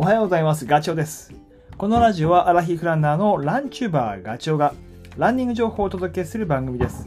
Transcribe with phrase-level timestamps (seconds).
[0.00, 0.64] おはようございます。
[0.64, 1.30] ガチョウです。
[1.76, 4.72] このラジオはアラヒフランナーのランチューバーガチョウが
[5.18, 7.06] ランニング情報をお届けする番組です。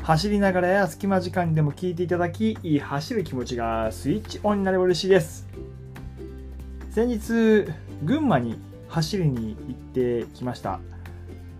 [0.00, 5.46] 走りながらや隙間時間にでも聞いていただき、いい走る気持ちがスイッチオンになれば嬉しいです。
[6.88, 7.70] 先日、
[8.02, 8.58] 群馬に
[8.88, 10.80] 走りに行ってきました。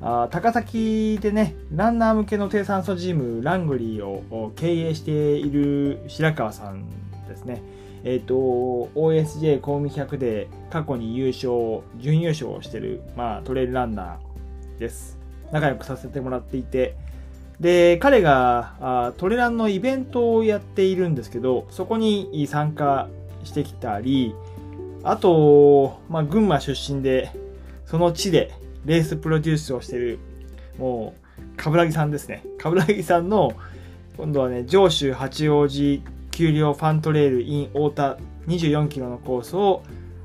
[0.00, 6.89] あ高崎でね、ランナー向けの低酸素ジム、ラングリーを経営している白川さん
[7.29, 7.61] ですね。
[8.04, 15.18] えっ、と、OSJ 公務100で過去に優勝、準優勝をしてる、まあ、トレイルランナーです。
[15.52, 16.96] 仲良くさせてもらっていて、
[17.61, 23.08] で、彼があトレランのイベントをやっているんですけど、そこに参加
[23.44, 24.34] してきたり、
[25.04, 27.30] あと、まあ、群馬出身で、
[27.86, 28.53] その地で
[28.84, 30.18] レースプロデュースをしてる、
[30.78, 31.14] も
[31.54, 32.42] う、かぶらぎさんですね。
[32.58, 33.53] かぶらぎさんの、
[34.16, 39.83] 今度はね、上州八王子丘陵ファントレール in 太田24キロのコースを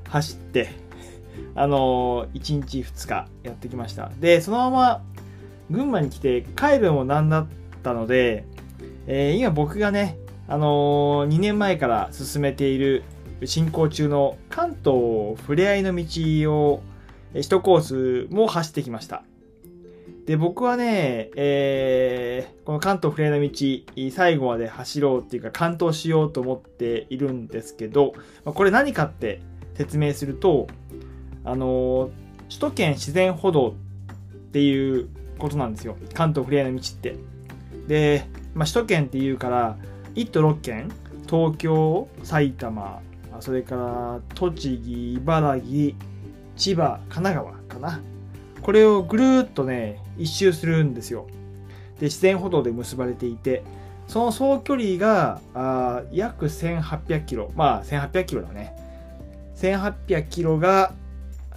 [0.10, 0.70] 走って、
[1.54, 4.10] あのー、1日2日やってきました。
[4.20, 5.02] で、そのまま
[5.70, 7.48] 群馬に来て帰るもなんだっ
[7.84, 8.46] たので、
[9.06, 13.04] えー今僕がね、あのー2年前から進めている
[13.46, 16.04] 進行中の関東ふれあいの道
[16.54, 16.82] を
[17.34, 19.24] えー一コースも走ってきました。
[20.28, 29.40] で、僕はね、えーこの関東フレーの道、最後まで走ろうっていうか、完登しようと思っているんですけど、これ何かって
[29.76, 30.68] 説明すると、
[31.46, 32.12] あのー
[32.50, 33.74] 首都圏自然歩道っ
[34.52, 35.98] ていうことなんですよ。
[36.14, 37.16] 関東フレーの道って。
[37.88, 39.78] で、まあ、首都圏っていうから、
[40.16, 40.90] 1都6県、
[41.30, 43.02] 東京、埼玉、
[43.40, 45.96] それから栃木、茨城、
[46.56, 48.02] 千葉、神奈川かな。
[48.62, 51.28] これをぐるーっとね、一周するんですよ。
[52.00, 53.64] で、自然歩道で結ばれていて、
[54.08, 57.52] その総距離があ約1800キロ。
[57.56, 58.74] まあ、1800キロだね。
[59.58, 60.94] 1800キロが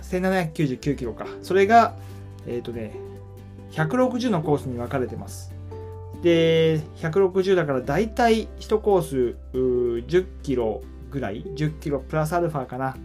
[0.02, 1.26] 1799キロか。
[1.42, 1.94] それが、
[2.46, 2.94] えっ、とね、
[3.72, 5.52] 160のコースに分かれてます。
[6.22, 12.96] で、160だから大体1コース10キロぐらい ?10 キロプラスアルファかな。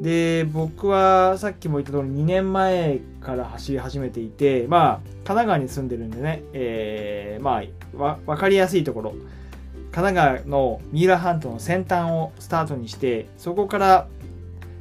[0.00, 7.62] で、僕はさっきも言った通り2年前から走り始めていて、まあ、神奈川に住んでるんでね、えーま
[7.98, 9.10] あ、わ、かりやすいところ、
[9.92, 14.08] 神奈川の三浦半島の先端をスタートにして、そこから、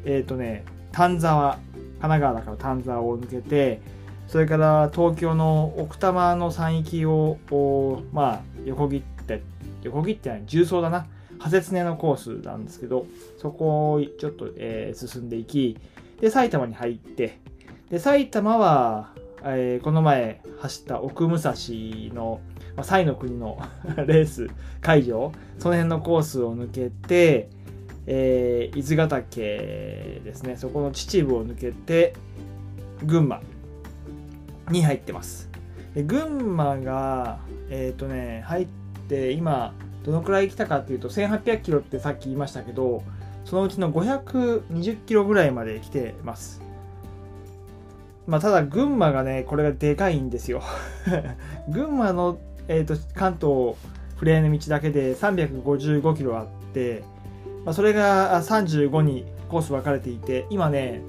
[0.05, 3.81] えっ、とね、丹沢、神奈川だから丹沢を抜けて、
[4.27, 7.37] それから東京の奥多摩の山域を、
[8.11, 9.43] まあ、横切って、
[9.83, 11.05] 横切ってない、重曹だな。
[11.33, 13.05] 派切根のコースなんですけど、
[13.37, 15.77] そこをちょっと、えー進んでいき、
[16.21, 17.39] で、埼玉に入って、
[17.89, 19.13] で、埼玉は、
[19.43, 21.53] えーこの前走った奥武蔵
[22.13, 22.39] の、
[22.75, 23.59] まあ、西の国の
[24.07, 24.47] レース
[24.81, 27.49] 会場、その辺のコースを抜けて、
[28.05, 32.13] えー伊豆ヶ岳ですね、そこの秩父を抜けて、
[33.03, 33.41] 群馬
[34.69, 35.49] に入ってます。
[35.93, 37.39] で群馬が、
[37.69, 38.67] えっ、とね、入っ
[39.07, 43.03] て今、どのくらい来たかっていうと、1800キロってさっき言いましたけど、
[43.45, 46.61] そのうちの520キロぐらいまで来てます。
[48.27, 50.61] まあ、ただ、群馬がね、これがでかいんですよ。
[51.69, 52.37] 群馬の、
[52.67, 53.75] えー、と関東
[54.17, 57.03] フレーの道だけで355キロあって、
[57.65, 61.01] まあ、それが35にコース分かれていて、今ね、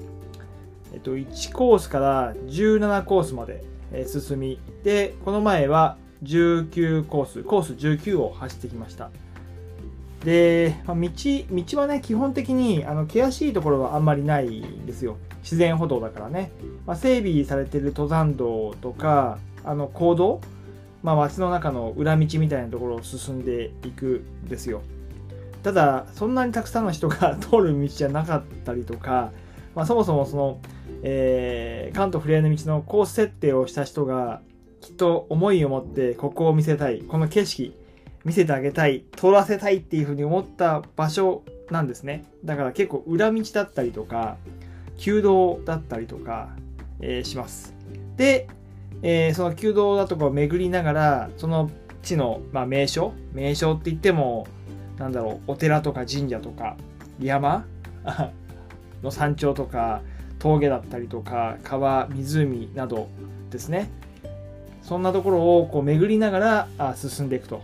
[0.93, 3.63] えっと、1コースから17コースまで
[4.05, 9.09] 進み、で、この前は19コース、コース19を走ってきました。
[10.23, 15.17] で、まあ、道、道はね、基本的にあの険しいところはあんまりないんですよ。
[15.43, 16.51] 自然歩道だからね。
[16.87, 20.41] まあ、整備されてる登山道とか、あの、行動、
[21.03, 24.81] まあ、街の中の裏道みたいなところを進んでいくんですよ。
[25.61, 29.31] ただ、そんなにたくさんの人が 通る道じゃなかったりとか、
[29.75, 30.59] まあ、そもそもその、
[31.03, 34.41] えー関東フレアの道のコース設定をした人が
[34.85, 36.99] きっと思いを持ってここを見せたい。
[36.99, 37.75] この景色
[38.23, 39.03] 見せてあげたい。
[39.15, 42.25] 通らせたいっていうふうに思った場所なんですね。
[42.43, 44.37] だから結構裏道だったりとか
[44.99, 46.49] 旧道だったりとか、
[47.01, 47.73] えーします。
[48.15, 48.47] で、
[49.01, 51.71] えーその旧道だとかを巡りながらその
[52.03, 54.45] 地の、まあ、名所名所って言っても
[54.99, 56.77] なんだろうお寺とか神社とか
[57.19, 57.65] 山
[59.01, 60.03] の山頂とか
[60.37, 63.09] 峠だったりとか川湖など
[63.49, 63.89] ですね。
[64.87, 67.61] そんなところをこう巡りながらあ進んでいくと。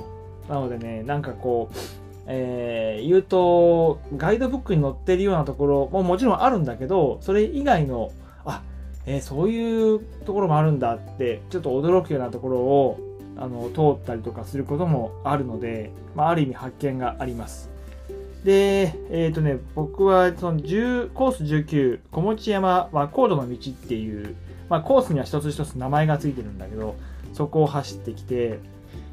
[0.49, 1.75] なのでねなんかこう、
[2.27, 8.11] えー言うとガイドブックに載ってるようなところももちろんあるんだけどそれ以外の
[8.45, 8.61] あ、
[9.05, 12.99] えーそういうところもあるんだってちょっと驚くようなところを
[13.37, 17.69] あの通ったりとかすることもあるので、まあ、ある意味発見があります。
[18.43, 24.35] で、えっ、ー、とね、僕はその10コース19、小持山は高度の道っていう、
[24.71, 26.95] まあ、コースには一つ一つ名前がついてるんだけど、
[27.33, 28.59] そこを走ってきて、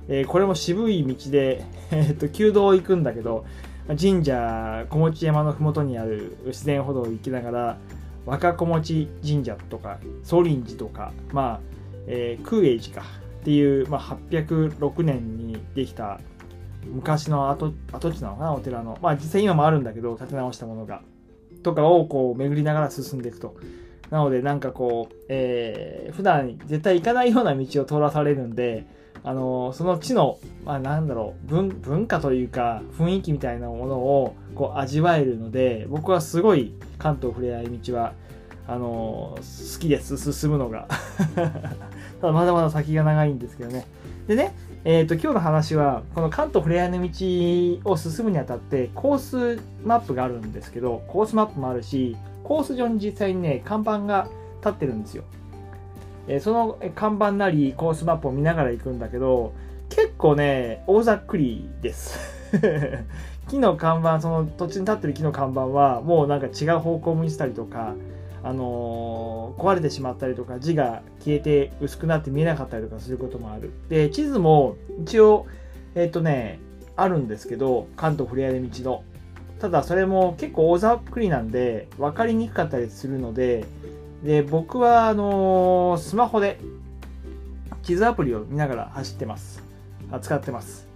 [0.06, 3.44] えー、これも渋い道で、 えー、と旧道を行くんだけど、
[3.88, 7.78] 神社、小持山の麓にある自然歩道を行きながら、
[8.24, 11.60] 若小持神社とか、総林寺とか、まあ、
[12.06, 13.02] えー、空英寺か
[13.40, 14.00] っていう、まあ、
[14.30, 16.20] 806年にできた
[16.86, 18.96] 昔の跡跡地なのかな、お寺の。
[19.02, 21.02] まあ実際今もあるんだけど、建て直したものが。
[21.64, 23.56] とかをこう巡りながら進んでいくと。
[24.10, 28.86] なのでなんかこう、えー、普段絶対行かないような道を通らされるんで、
[29.22, 38.14] あのー、その地の、まあなんだろう文、文化というか雰囲気みたいなものをこう味わえるので、僕はすごい関東ふれあい道は、
[38.66, 40.88] あのー、好きです、進むのが。
[42.20, 43.86] ただまだまだ先が長いんですけどね。
[44.26, 52.16] でね、えーと、今日の話はこの関東ふれあいの道を進むにあたってコースマップがあるんですけどコースマップもあるし
[52.48, 54.28] コース上に実際にね看板が
[54.60, 55.24] 立ってるんですよ、
[56.26, 59.52] え、その看板なりコースマップを見ながら行くんだけど
[59.90, 62.18] 結構ね大ざっくりです
[63.48, 67.94] 木の看板その土地に立ってる木の看板はもうなんか違う方向を向いてたりとか
[68.42, 73.72] あのー、壊れてしまったりとか字が消えて薄くなって見えなかったりとかすることもある。
[73.88, 75.46] で、地図も一応、
[75.94, 76.60] えっ、ー、とね、
[76.96, 79.04] あるんですけど、関東ふれあい道の。
[79.60, 83.64] ただそれも結構大ざっくりなんで分かりにくかったりするので、
[84.22, 86.58] で、僕はあのー、スマホで
[87.82, 89.62] 地図アプリを見ながら走ってます。
[90.22, 90.86] 使ってます。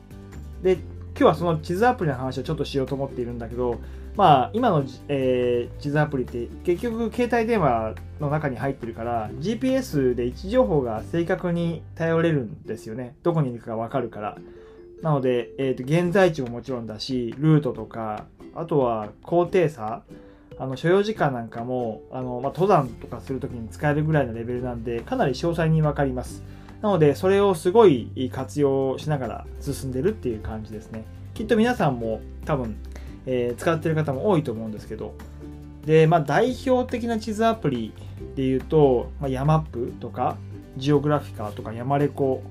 [0.63, 0.83] で、今
[1.15, 3.79] 日はその地図アプリの話をちょっとしようと思っているんだけど、
[4.17, 13.15] まあ、今の、えー、地図アプリって結局携帯電話の中に入ってるから GPS で位置情報が正確に頼れるんですよね。
[13.23, 14.39] どこにいるかがわかるから。
[15.03, 20.03] なので、えーと、現在地ももちろんだし、ルートとか、あとは高低差、
[20.59, 26.43] あの所要時間なんかもあの、まあ、登山とかするときに使えるぐらいのレベルなんで、かなり詳細にわかります。
[26.81, 31.05] なので、それをすごい活用しながら進んでるっていう感じですね。
[31.35, 32.77] きっと皆さんも多分
[33.27, 35.15] えー、使ってる方も多いと思うんですけど、
[35.85, 37.93] で、まあ、代表的な地図アプリ
[38.37, 40.37] で言うと、まあ、ヤマップとか、
[40.77, 42.43] ジオグラフィカとか、ヤマレコ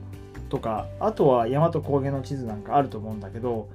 [0.51, 3.69] とか、あとは山と高原の地図なんかあると思うんだけど、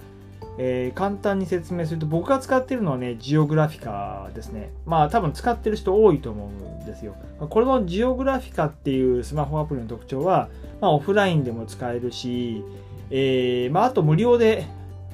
[0.59, 4.71] えー、簡単に説明すると、僕が使ってるのはね、ジオグラフィカですね。
[4.85, 7.15] まあ、多分使ってる人多いと思うんですよ。
[7.41, 10.49] これのジオグラフィカっていうスマホアプリの特徴は、
[10.81, 12.63] まあ、オフラインでも使えるし、
[13.11, 14.67] えー、まあ、あと無料で、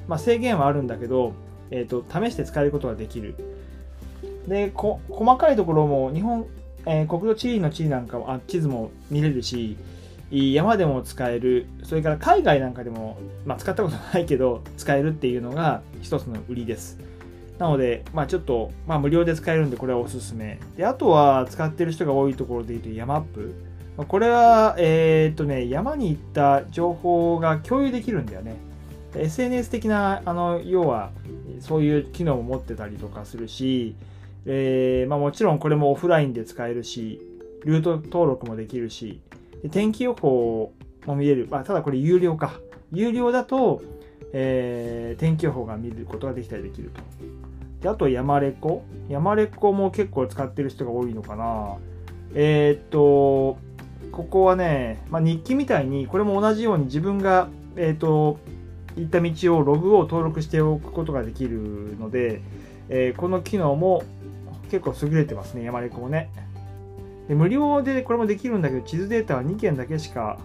[0.07, 1.33] まあ、制限はあるんだけど、
[1.71, 3.35] えーと、試して使えることができる。
[4.47, 6.45] で、細かいところも日本、
[6.85, 9.77] えー、国土地理の地理なんかもあ地図も見れるし、
[10.33, 16.99] 山でも使える、それから海外なんかでも、まあ、使ったことないけど、使えるっていうのが一つの売りです。
[17.59, 20.59] なので、まあ、ちょっと、まあ、無料で使えるんで、これはおすすめ。
[20.75, 23.53] で、あとは使ってる人が多いところで言うと、山アップ。
[24.07, 28.55] これは、えー、っとね、山に行った情報が共有できるんだよね。
[29.15, 31.11] SNS 的な、あの、要は、
[31.59, 33.95] そういう機能も持ってたりとかするし、
[34.47, 37.21] えー、まあ、もちろんこれもオフラインで使えるし、
[37.63, 39.21] ルート登録もできるし、
[39.69, 40.73] 天気予報
[41.05, 41.47] も見れる。
[41.49, 42.53] まあ、ただこれ有料か。
[42.91, 43.81] 有料だと、
[44.33, 47.01] えー、天気予報が見ることができたりできると。
[47.81, 48.83] で、あと山レコ。
[49.09, 51.77] 山レコも結構使ってる人が多いのかな。
[52.33, 53.57] えー、っと、
[54.11, 58.37] ここはね、まあ、日記みたいに、これも同じように自分が、えー、っと、
[58.95, 62.41] 行った道をログを登録しておくことができるので、
[62.89, 64.03] えー、この機能も
[64.69, 66.29] 結構優れてますね、山猫もね
[67.27, 67.35] で。
[67.35, 70.39] 無料でこれもできるんだけど、地図データは2件だけしか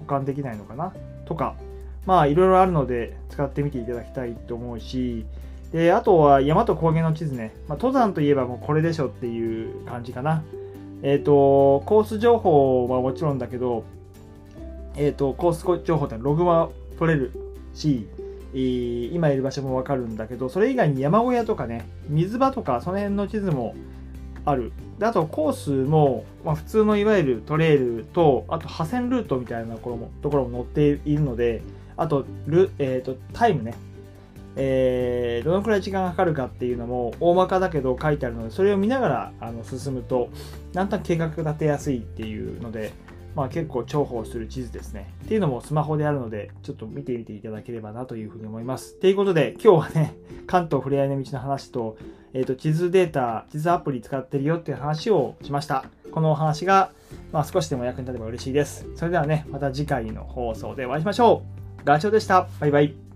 [0.00, 0.92] 保管できないのかな？
[1.26, 1.54] とか、
[2.06, 5.26] まあいろいろあるので使ってみていただきたいと思うし、
[5.72, 7.52] で、あとは山と高原の地図ね。
[7.68, 10.42] まあ、登山といえばもうこれでしょっていう感じかな。
[11.02, 13.84] えっ、ー、と、コース情報はもちろんだけど、
[14.96, 17.32] えっ、ー、と、コース情報ってログは取れる
[17.72, 18.08] し、
[18.52, 23.74] 今いる場所もわかるんだけど、それ以外に山小屋とかね、水場とか、その辺の地図も
[24.44, 24.72] ある。
[24.98, 31.62] であとコースも、まあ、普通のいわゆるトレイルと、あと破線ルートみたいなところもところも載っているので、
[31.96, 33.74] あとル、えーと、タイムね、
[34.56, 40.28] えー、どのくらい時間がかかるかっていうのも大まかだけど書いてあるので、それを見ながらあの進むと、
[40.72, 42.92] なんとなく計画立てやすいっていうので、
[43.36, 45.12] まあ、結構重宝する地図ですね。
[45.24, 48.98] っていうのもスマホであるので、ちょっと見てみていただければなというふうに思います。
[48.98, 50.14] ということで、今日はね、
[50.46, 51.96] 関東ふれあいの道の話と、
[52.32, 55.84] えっ、ー、と、地図データ、地図アプリ使ってるよっていう話をしました。
[56.12, 56.90] このお話が、
[57.32, 58.86] まあ、少しでも役に立てば嬉しいです。
[58.96, 61.42] それではね、また次回の放送でお会いしましょ
[61.80, 61.84] う。
[61.84, 62.48] ガチョウでした。
[62.60, 63.09] バイバイ。